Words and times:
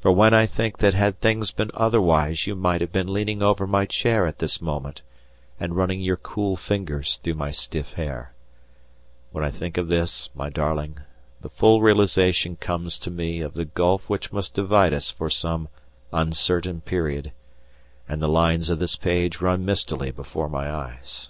For 0.00 0.10
when 0.10 0.32
I 0.32 0.46
think 0.46 0.78
that 0.78 0.94
had 0.94 1.20
things 1.20 1.50
been 1.50 1.70
otherwise 1.74 2.46
you 2.46 2.54
might 2.56 2.80
have 2.80 2.90
been 2.90 3.12
leaning 3.12 3.42
over 3.42 3.66
my 3.66 3.84
chair 3.84 4.26
at 4.26 4.38
this 4.38 4.62
moment, 4.62 5.02
and 5.60 5.76
running 5.76 6.00
your 6.00 6.16
cool 6.16 6.56
fingers 6.56 7.16
through 7.18 7.34
my 7.34 7.50
stiff 7.50 7.92
hair; 7.92 8.32
when 9.30 9.44
I 9.44 9.50
think 9.50 9.76
of 9.76 9.88
this, 9.88 10.30
my 10.34 10.48
darling, 10.48 11.00
the 11.42 11.50
full 11.50 11.82
realization 11.82 12.56
comes 12.56 12.98
to 13.00 13.10
me 13.10 13.42
of 13.42 13.52
the 13.52 13.66
gulf 13.66 14.08
which 14.08 14.32
must 14.32 14.54
divide 14.54 14.94
us 14.94 15.10
for 15.10 15.28
some 15.28 15.68
uncertain 16.14 16.80
period, 16.80 17.30
and 18.08 18.22
the 18.22 18.30
lines 18.30 18.70
of 18.70 18.78
this 18.78 18.96
page 18.96 19.42
run 19.42 19.66
mistily 19.66 20.10
before 20.10 20.48
my 20.48 20.72
eyes. 20.72 21.28